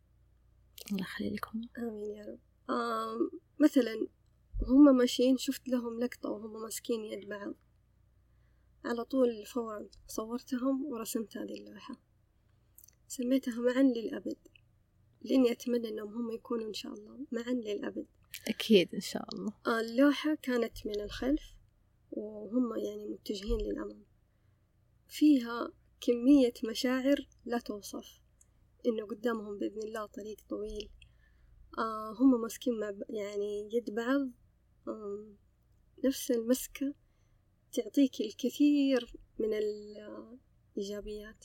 الله 0.92 1.02
يخلي 1.02 1.30
لكم. 1.30 1.60
آمين 1.78 2.14
يا 2.14 2.24
رب. 2.26 2.38
آه 2.70 3.30
مثلا 3.58 4.06
هم 4.66 4.96
ماشيين 4.96 5.36
شفت 5.36 5.68
لهم 5.68 6.00
لقطة 6.00 6.30
وهم 6.30 6.62
ماسكين 6.62 7.04
يد 7.04 7.28
بعض. 7.28 7.54
على 8.84 9.04
طول 9.04 9.46
فورا 9.46 9.88
صورتهم 10.08 10.84
ورسمت 10.84 11.36
هذه 11.36 11.54
اللوحة. 11.54 11.96
سميتها 13.08 13.60
معا 13.60 13.82
للأبد 13.82 14.36
لأني 15.22 15.52
أتمنى 15.52 15.88
أنهم 15.88 16.14
هم 16.14 16.30
يكونوا 16.30 16.68
إن 16.68 16.74
شاء 16.74 16.92
الله 16.92 17.26
معا 17.32 17.52
للأبد. 17.52 18.06
أكيد 18.48 18.94
إن 18.94 19.00
شاء 19.00 19.28
الله. 19.34 19.52
آه، 19.66 19.80
اللوحة 19.80 20.34
كانت 20.34 20.86
من 20.86 21.00
الخلف 21.00 21.42
وهم 22.10 22.76
يعني 22.76 23.06
متجهين 23.08 23.58
للأمام. 23.60 24.04
فيها 25.12 25.72
كمية 26.00 26.52
مشاعر 26.70 27.28
لا 27.44 27.58
توصف. 27.58 28.20
إنه 28.86 29.06
قدامهم 29.06 29.58
بإذن 29.58 29.82
الله 29.82 30.06
طريق 30.06 30.36
طويل. 30.48 30.90
آه 31.78 32.16
هم 32.18 32.40
ماسكين 32.40 32.80
مع 32.80 32.92
يعني 33.10 33.68
يد 33.72 33.94
بعض. 33.94 34.30
آم، 34.88 35.36
نفس 36.04 36.30
المسكة 36.30 36.94
تعطيك 37.72 38.20
الكثير 38.20 39.12
من 39.38 39.54
الإيجابيات 39.54 41.44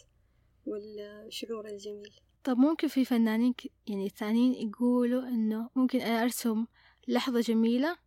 والشعور 0.66 1.68
الجميل. 1.68 2.20
طب 2.44 2.58
ممكن 2.58 2.88
في 2.88 3.06
فنانين 3.06 3.54
يعني 3.88 4.10
ثانيين 4.10 4.70
يقولوا 4.70 5.28
إنه 5.28 5.70
ممكن 5.76 6.02
أنا 6.02 6.24
أرسم 6.24 6.66
لحظة 7.08 7.40
جميلة 7.40 7.98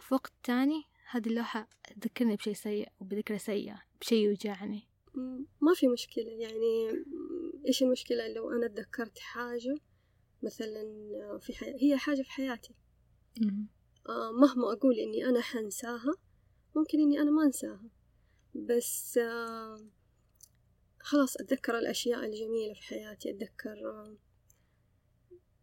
في 0.00 0.14
وقت 0.14 0.32
تاني 0.42 0.82
هذه 1.10 1.26
اللوحة 1.28 1.68
تذكرني 2.00 2.36
بشيء 2.36 2.54
سيء 2.54 2.88
وبذكرى 3.00 3.38
سيئة 3.38 3.82
بشيء 4.00 4.18
يوجعني. 4.28 4.93
ما 5.60 5.74
في 5.74 5.88
مشكلة. 5.88 6.30
يعني 6.30 7.04
إيش 7.66 7.82
المشكلة؟ 7.82 8.28
لو 8.28 8.50
أنا 8.50 8.68
تذكرت 8.68 9.18
حاجة 9.18 9.76
مثلا 10.42 10.84
في 11.38 11.54
حي... 11.54 11.74
هي 11.80 11.96
حاجة 11.96 12.22
في 12.22 12.30
حياتي. 12.30 12.74
آه، 14.08 14.32
مهما 14.32 14.72
أقول 14.72 14.98
إني 14.98 15.24
أنا 15.24 15.40
حنساها 15.40 16.14
ممكن 16.76 17.00
إني 17.00 17.20
أنا 17.20 17.30
ما 17.30 17.44
أنساها. 17.44 17.90
بس 18.54 19.18
آه، 19.18 19.88
خلاص 21.00 21.36
أتذكر 21.36 21.78
الأشياء 21.78 22.24
الجميلة 22.24 22.74
في 22.74 22.82
حياتي 22.82 23.30
أتذكر 23.30 23.90
آه، 23.90 24.16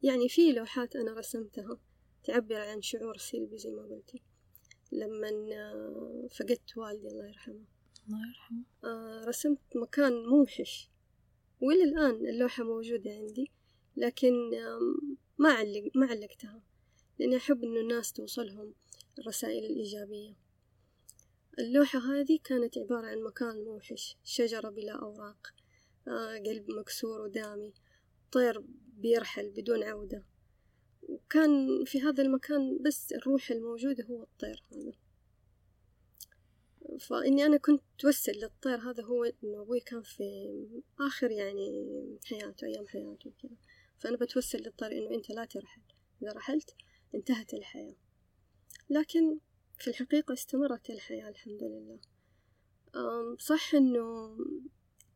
يعني 0.03 0.29
في 0.29 0.51
لوحات 0.51 0.95
أنا 0.95 1.13
رسمتها 1.13 1.79
تعبر 2.23 2.55
عن 2.55 2.81
شعور 2.81 3.17
سلبي 3.17 3.57
زي 3.57 3.71
ما 3.71 3.81
قلتي. 3.81 4.23
لما 4.91 5.29
فقدت 6.27 6.77
والدي 6.77 7.07
الله 7.07 7.27
يرحمه. 7.27 7.65
الله 8.07 8.27
يرحمه. 8.27 8.63
آه، 8.83 9.25
رسمت 9.27 9.59
مكان 9.75 10.25
موحش. 10.25 10.89
وإلى 11.61 11.83
الآن 11.83 12.27
اللوحة 12.27 12.63
موجودة 12.63 13.11
عندي 13.11 13.51
لكن 13.97 14.33
آم، 14.53 15.17
ما 15.37 15.49
علق 15.49 15.91
ما 15.95 16.05
علقتها 16.05 16.61
لأني 17.19 17.37
أحب 17.37 17.63
إنه 17.63 17.79
الناس 17.79 18.13
توصلهم 18.13 18.73
الرسائل 19.19 19.65
الإيجابية. 19.65 20.35
اللوحة 21.59 21.99
هذه 21.99 22.39
كانت 22.43 22.77
عبارة 22.77 23.07
عن 23.07 23.23
مكان 23.23 23.63
موحش 23.63 24.17
شجرة 24.23 24.69
بلا 24.69 24.93
أوراق 24.93 25.47
آه، 26.07 26.37
قلب 26.37 26.71
مكسور 26.71 27.21
ودامي 27.21 27.73
طير 28.31 28.63
بيرحل 28.97 29.49
بدون 29.49 29.83
عودة. 29.83 30.23
وكان 31.03 31.83
في 31.85 32.01
هذا 32.01 32.23
المكان 32.23 32.77
بس 32.81 33.13
الروح 33.13 33.51
الموجودة 33.51 34.03
هو 34.05 34.23
الطير 34.23 34.63
هذا. 34.71 34.93
فإني 36.99 37.45
أنا 37.45 37.57
كنت 37.57 37.81
توسل 37.97 38.31
للطير 38.31 38.77
هذا 38.77 39.03
هو 39.03 39.23
إنه 39.23 39.61
أبوي 39.61 39.79
كان 39.79 40.01
في 40.01 40.23
آخر 40.99 41.31
يعني 41.31 41.87
حياته 42.25 42.67
أيام 42.67 42.87
حياته 42.87 43.29
وكذا. 43.29 43.57
فأنا 43.99 44.17
بتوسل 44.17 44.59
للطير 44.59 44.91
إنه 44.91 45.15
أنت 45.15 45.29
لا 45.29 45.45
ترحل. 45.45 45.81
إذا 46.21 46.31
رحلت 46.31 46.75
انتهت 47.15 47.53
الحياة. 47.53 47.95
لكن 48.89 49.39
في 49.77 49.87
الحقيقة 49.89 50.33
استمرت 50.33 50.89
الحياة 50.89 51.29
الحمد 51.29 51.63
لله. 51.63 51.99
صح 53.39 53.75
إنه 53.75 54.37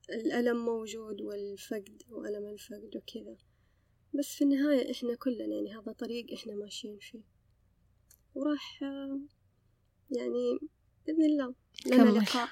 الألم 0.09 0.65
موجود 0.65 1.21
والفقد 1.21 2.03
وألم 2.09 2.47
الفقد 2.47 2.95
وكذا. 2.95 3.37
بس 4.13 4.35
في 4.35 4.43
النهاية 4.43 4.91
إحنا 4.91 5.15
كلنا 5.15 5.45
يعني 5.45 5.75
هذا 5.75 5.91
طريق 5.91 6.33
إحنا 6.33 6.55
ماشيين 6.55 6.99
فيه. 6.99 7.21
وراح 8.35 8.81
يعني 10.11 10.59
بإذن 11.07 11.23
الله. 11.23 11.53
لنا. 11.85 12.19
لقاء. 12.19 12.49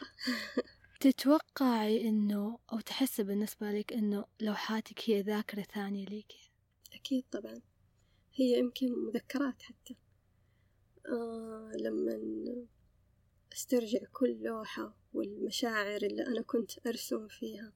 تتوقعي 1.00 2.10
إنه 2.10 2.60
أو 2.74 2.80
تحس 2.80 3.22
بالنسبة 3.22 3.72
لك 3.72 3.94
إنه 3.94 4.26
لوحاتك 4.42 5.10
هي 5.10 5.22
ذاكرة 5.22 5.62
ثانية 5.62 6.06
ليك؟ 6.06 6.34
أكيد 6.94 7.24
طبعا. 7.32 7.62
هي 8.34 8.60
يمكن 8.60 8.88
مذكرات 9.06 9.62
حتى. 9.62 9.96
آه 11.08 11.72
لما 11.80 12.20
أسترجع 13.54 14.00
كل 14.12 14.44
لوحة 14.44 14.98
والمشاعر 15.14 16.02
اللي 16.04 16.28
أنا 16.28 16.42
كنت 16.42 16.88
أرسم 16.88 17.28
فيها. 17.28 17.74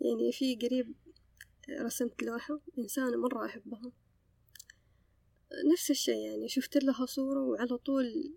يعني 0.00 0.32
في 0.32 0.56
قريب 0.56 0.94
رسمت 1.70 2.22
لوحة 2.22 2.60
إنسانة 2.78 3.16
مرة 3.16 3.46
أحبها. 3.46 3.92
نفس 5.72 5.90
الشي 5.90 6.22
يعني 6.24 6.48
شفت 6.48 6.76
لها 6.76 7.06
صورة 7.06 7.40
وعلى 7.40 7.76
طول 7.76 8.34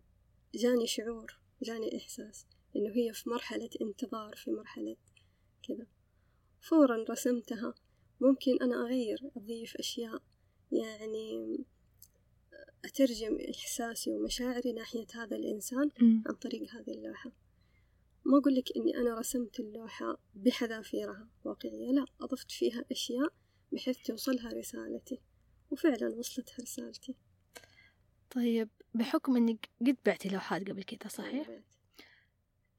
جاني 0.56 0.88
شعور 0.88 1.40
جاني 1.62 1.98
إحساس 1.98 2.46
إنه 2.76 2.90
هي 2.96 3.14
في 3.14 3.30
مرحلة 3.30 3.70
انتظار 3.82 4.36
في 4.36 4.52
مرحلة 4.52 4.96
كذا. 5.68 5.88
فورا 6.62 7.06
رسمتها. 7.10 7.74
ممكن 8.22 8.58
أنا 8.62 8.86
أغير 8.86 9.32
أضيف 9.36 9.76
أشياء. 9.76 10.22
يعني 10.72 11.66
أترجم 12.86 13.38
إحساسي 13.50 14.12
ومشاعري 14.12 14.74
ناحية 14.74 15.08
هذا 15.14 15.36
الإنسان 15.36 15.92
عن 16.02 16.36
طريق 16.36 16.72
هذه 16.72 16.92
اللوحة. 16.92 17.32
ما 18.26 18.38
أقول 18.38 18.56
لك 18.56 18.78
إني 18.78 18.98
أنا 18.98 19.20
رسمت 19.20 19.60
اللوحة 19.60 20.18
بحذافيرها 20.36 21.30
واقعية 21.44 21.92
لا 21.92 22.06
أضفت 22.22 22.52
فيها 22.52 22.86
أشياء 22.92 23.34
بحيث 23.72 23.98
توصلها 23.98 24.50
رسالتي. 24.54 25.22
وفعلا 25.72 26.16
وصلتها 26.16 26.64
رسالتي. 26.64 27.16
طيب 28.36 28.70
بحكم 28.94 29.38
إنك 29.38 29.70
قد 29.82 29.98
بعتي 30.06 30.30
لوحات 30.30 30.70
قبل 30.70 30.84
كذا 30.84 31.10
صحيح؟ 31.10 31.50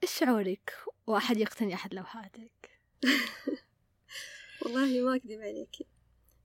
إيش 0.02 0.10
شعورك؟ 0.18 0.72
وأحد 1.06 1.36
يقتني 1.36 1.74
أحد 1.74 1.94
لوحاتك؟ 1.94 2.80
والله 4.62 5.00
ما 5.00 5.16
أكذب 5.16 5.40
عليك. 5.40 5.76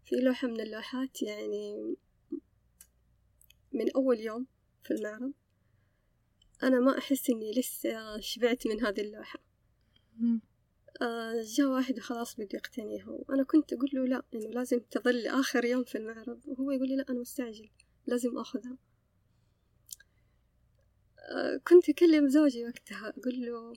في 0.05 0.15
لوحة 0.15 0.47
من 0.47 0.59
اللوحات 0.61 1.21
يعني 1.21 1.95
من 3.73 3.91
أول 3.95 4.19
يوم 4.19 4.47
في 4.83 4.91
المعرض 4.93 5.33
أنا 6.63 6.79
ما 6.79 6.97
أحس 6.97 7.29
إني 7.29 7.51
لسه 7.51 8.19
شبعت 8.19 8.67
من 8.67 8.85
هذه 8.85 9.01
اللوحة. 9.01 9.39
آه 11.01 11.41
جاء 11.41 11.67
واحد 11.67 11.97
وخلاص 11.97 12.35
بده 12.35 12.49
يقتنيها 12.53 13.09
وأنا 13.09 13.43
كنت 13.43 13.73
أقول 13.73 13.89
له 13.93 14.05
لا 14.05 14.23
إنه 14.33 14.49
لازم 14.49 14.79
تظل 14.79 15.27
آخر 15.27 15.65
يوم 15.65 15.83
في 15.83 15.97
المعرض 15.97 16.41
وهو 16.45 16.71
يقول 16.71 16.87
لي 16.87 16.95
لا 16.95 17.05
أنا 17.09 17.19
مستعجل 17.19 17.69
لازم 18.05 18.37
أخذها. 18.37 18.77
كنت 21.67 21.89
أكلم 21.89 22.27
زوجي 22.27 22.65
وقتها 22.65 23.13
أقول 23.17 23.45
له 23.45 23.73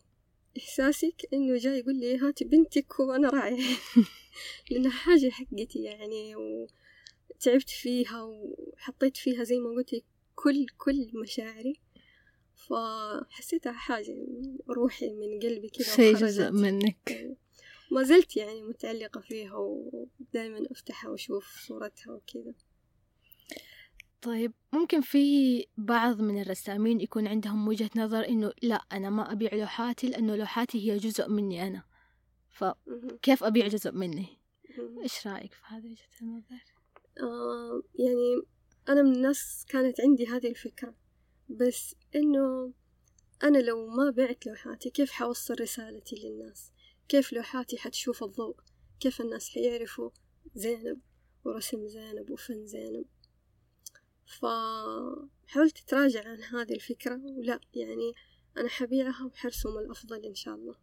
إحساسك 0.59 1.29
إنه 1.33 1.57
جاي 1.57 1.79
يقول 1.79 1.97
لي 1.97 2.19
هاتي 2.19 2.45
بنتك 2.45 3.01
وأنا 3.01 3.29
رايح 3.29 3.97
لأنها 4.71 4.91
حاجة 4.91 5.31
حقتي 5.31 5.79
يعني 5.79 6.35
وتعبت 6.37 7.71
فيها 7.71 8.23
وحطيت 8.23 9.17
فيها 9.17 9.45
زي 9.45 9.59
ما 9.59 9.71
قلت 9.71 10.05
كل 10.35 10.67
كل 10.79 11.11
مشاعري. 11.15 11.81
فحسيتها 12.69 13.73
حاجة 13.73 14.17
روحي 14.69 15.11
من 15.11 15.39
قلبي 15.39 15.69
كذا 15.69 15.97
شيء 15.97 16.15
جزء 16.15 16.51
منك. 16.51 17.37
ما 17.91 18.03
زلت 18.03 18.37
يعني 18.37 18.63
متعلقة 18.63 19.21
فيها 19.21 19.57
ودائما 19.57 20.67
أفتحها 20.71 21.11
وأشوف 21.11 21.61
صورتها 21.67 22.13
وكذا 22.13 22.55
طيب 24.25 24.53
ممكن 24.73 25.01
في 25.01 25.67
بعض 25.77 26.21
من 26.21 26.41
الرسامين 26.41 27.01
يكون 27.01 27.27
عندهم 27.27 27.69
وجهة 27.69 27.91
نظر 27.97 28.29
إنه 28.29 28.53
لا 28.63 28.75
أنا 28.93 29.11
ما 29.11 29.33
أبيع 29.33 29.55
لوحاتي 29.55 30.07
لأنه 30.09 30.37
لوحاتي 30.37 30.93
هي 30.93 30.97
جزء 30.97 31.29
مني 31.29 31.67
أنا. 31.67 31.83
فكيف 32.51 33.45
أبيع 33.45 33.67
جزء 33.67 33.93
مني؟ 33.93 34.27
إيش 35.03 35.27
رأيك 35.27 35.53
في 35.53 35.61
هذه 35.65 35.87
وجهة 35.87 36.23
النظر؟ 36.23 36.65
آه 37.21 37.83
يعني 37.95 38.43
أنا 38.89 39.03
من 39.03 39.15
الناس 39.15 39.65
كانت 39.69 40.01
عندي 40.01 40.27
هذه 40.27 40.49
الفكرة 40.49 40.95
بس 41.49 41.95
إنه 42.15 42.73
أنا 43.43 43.59
لو 43.59 43.87
ما 43.87 44.11
بعت 44.11 44.47
لوحاتي 44.47 44.91
كيف 44.91 45.11
حوصل 45.11 45.55
رسالتي 45.61 46.17
للناس؟ 46.17 46.73
كيف 47.09 47.33
لوحاتي 47.33 47.79
حتشوف 47.79 48.25
الضوء؟ 48.25 48.57
كيف 49.01 49.21
الناس 49.21 49.49
حيعرفوا 49.49 50.11
زينب 50.55 51.01
ورسم 51.45 51.89
زينب 51.89 52.31
وفن 52.31 52.67
زينب؟ 52.67 53.14
فحاولت 54.27 55.79
أتراجع 55.79 56.29
عن 56.29 56.43
هذه 56.43 56.73
الفكرة 56.75 57.21
ولا 57.25 57.61
يعني 57.75 58.13
أنا 58.59 58.69
حبيعها 58.69 59.25
وحرسم 59.25 59.79
الأفضل 59.79 60.25
إن 60.25 60.35
شاء 60.35 60.55
الله. 60.55 60.75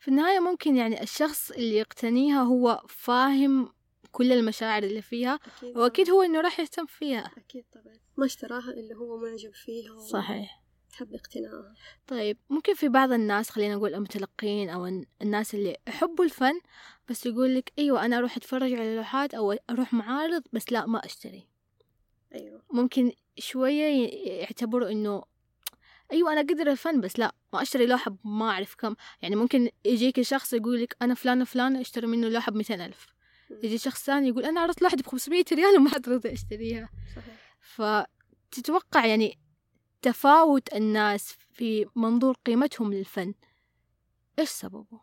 في 0.00 0.08
النهاية 0.08 0.40
ممكن 0.40 0.76
يعني 0.76 1.02
الشخص 1.02 1.50
اللي 1.50 1.76
يقتنيها 1.76 2.42
هو 2.42 2.82
فاهم 2.88 3.72
كل 4.12 4.32
المشاعر 4.32 4.82
اللي 4.82 5.02
فيها 5.02 5.38
أكيد 5.56 5.76
وأكيد 5.76 6.10
هو 6.10 6.22
إنه 6.22 6.40
راح 6.40 6.60
يهتم 6.60 6.86
فيها. 6.86 7.30
أكيد 7.36 7.64
طبعا. 7.72 7.94
ما 8.16 8.26
اشتراها 8.26 8.70
إلا 8.70 8.96
هو 8.96 9.16
معجب 9.16 9.54
فيها 9.54 9.92
و... 9.92 9.98
صحيح. 9.98 10.62
حب 10.92 11.14
اقتناءها 11.14 11.74
طيب 12.06 12.38
ممكن 12.50 12.74
في 12.74 12.88
بعض 12.88 13.12
الناس 13.12 13.50
خلينا 13.50 13.74
نقول 13.74 13.94
المتلقين 13.94 14.68
أو 14.68 15.04
الناس 15.22 15.54
اللي 15.54 15.76
يحبوا 15.88 16.24
الفن 16.24 16.60
بس 17.08 17.26
يقول 17.26 17.54
لك 17.54 17.72
أيوة 17.78 18.04
أنا 18.04 18.18
أروح 18.18 18.36
أتفرج 18.36 18.72
على 18.72 18.96
لوحات 18.96 19.34
أو 19.34 19.52
أروح 19.70 19.92
معارض 19.92 20.42
بس 20.52 20.72
لا 20.72 20.86
ما 20.86 21.04
أشتري. 21.04 21.48
أيوة. 22.36 22.62
ممكن 22.72 23.12
شوية 23.38 24.08
يعتبروا 24.40 24.90
إنه 24.90 25.22
أيوة 26.12 26.32
أنا 26.32 26.40
قدر 26.40 26.70
الفن 26.70 27.00
بس 27.00 27.18
لا 27.18 27.34
ما 27.52 27.62
أشتري 27.62 27.86
لوحة 27.86 28.16
ما 28.24 28.50
أعرف 28.50 28.74
كم. 28.74 28.94
يعني 29.22 29.36
ممكن 29.36 29.70
يجيك 29.84 30.20
شخص 30.20 30.52
يقول 30.52 30.82
لك 30.82 30.96
أنا 31.02 31.14
فلانة 31.14 31.44
فلانة 31.44 31.80
أشتري 31.80 32.06
منه 32.06 32.28
لوحة 32.28 32.52
بميتين 32.52 32.80
ألف. 32.80 33.06
يجي 33.62 33.78
شخص 33.78 34.04
ثاني 34.04 34.28
يقول 34.28 34.44
أنا 34.44 34.60
عرضت 34.60 34.82
لوحدي 34.82 35.02
بخمسمية 35.02 35.44
ريال 35.52 35.76
وما 35.76 35.90
حد 35.90 36.08
رضي 36.08 36.32
أشتريها. 36.32 36.88
صحيح. 37.16 37.58
فتتوقع 37.60 39.06
يعني 39.06 39.38
تفاوت 40.02 40.74
الناس 40.74 41.36
في 41.52 41.86
منظور 41.96 42.36
قيمتهم 42.46 42.92
للفن 42.92 43.34
إيش 44.38 44.48
سببه؟ 44.48 45.00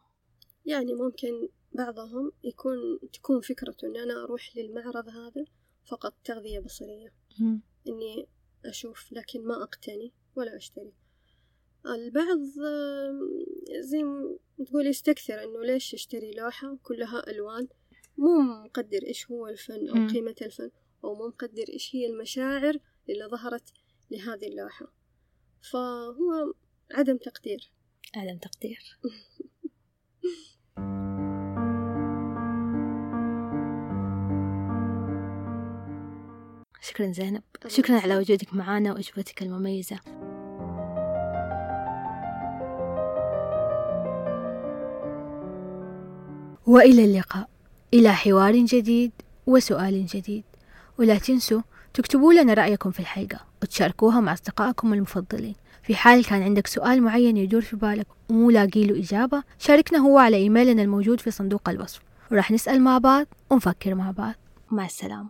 يعني 0.65 0.93
ممكن 0.93 1.49
بعضهم 1.73 2.31
يكون 2.43 2.99
تكون 3.13 3.41
فكرته 3.41 3.87
إني 3.87 4.03
أنا 4.03 4.23
أروح 4.23 4.41
للمعرض 4.55 5.09
هذا 5.09 5.45
فقط 5.85 6.13
تغذية 6.23 6.59
بصرية. 6.59 7.13
إني 7.87 8.27
أشوف 8.65 9.11
لكن 9.11 9.45
ما 9.45 9.63
أقتني 9.63 10.13
ولا 10.35 10.55
أشتري. 10.55 10.93
البعض 11.85 12.39
زي 13.79 14.03
ما 14.03 14.37
تقول 14.65 14.87
يستكثر 14.87 15.43
إنه 15.43 15.63
ليش 15.63 15.93
يشتري 15.93 16.31
لوحة 16.31 16.77
كلها 16.83 17.29
ألوان؟ 17.29 17.67
مو 18.17 18.39
مقدر 18.39 19.03
إيش 19.03 19.31
هو 19.31 19.47
الفن 19.47 19.89
أو. 19.89 20.07
قيمة 20.07 20.35
الفن 20.41 20.71
أو 21.03 21.15
مو 21.15 21.27
مقدر 21.27 21.65
إيش 21.69 21.95
هي 21.95 22.05
المشاعر 22.05 22.79
اللي 23.09 23.25
ظهرت 23.25 23.73
لهذه 24.11 24.47
اللوحة. 24.47 24.93
فهو 25.71 26.53
عدم 26.91 27.17
تقدير. 27.17 27.71
عدم 28.15 28.37
تقدير. 28.37 28.99
شكرا 36.93 37.11
زينب. 37.11 37.41
شكرا 37.67 37.99
على 37.99 38.17
وجودك 38.17 38.53
معنا 38.53 38.91
وأجوبتك 38.93 39.41
المميزة. 39.41 39.99
وإلى 46.65 47.05
اللقاء. 47.05 47.49
إلى 47.93 48.13
حوار 48.13 48.55
جديد 48.55 49.11
وسؤال 49.47 50.05
جديد. 50.05 50.43
ولا 50.99 51.17
تنسوا 51.17 51.61
تكتبوا 51.93 52.33
لنا 52.33 52.53
رأيكم 52.53 52.91
في 52.91 52.99
الحلقة 52.99 53.39
وتشاركوها 53.61 54.19
مع 54.19 54.33
أصدقائكم 54.33 54.93
المفضلين. 54.93 55.55
في 55.83 55.95
حال 55.95 56.25
كان 56.25 56.43
عندك 56.43 56.67
سؤال 56.67 57.03
معين 57.03 57.37
يدور 57.37 57.61
في 57.61 57.75
بالك 57.75 58.07
ومو 58.29 58.49
لاقي 58.49 58.83
له 58.83 58.99
إجابة 58.99 59.43
شاركنا 59.59 59.99
هو 59.99 60.17
على 60.17 60.37
إيميلنا 60.37 60.81
الموجود 60.81 61.19
في 61.19 61.31
صندوق 61.31 61.69
الوصف. 61.69 62.01
وراح 62.31 62.51
نسأل 62.51 62.81
مع 62.81 62.97
بعض 62.97 63.25
ونفكر 63.49 63.95
مع 63.95 64.11
بعض. 64.11 64.33
مع 64.71 64.85
السلامة. 64.85 65.29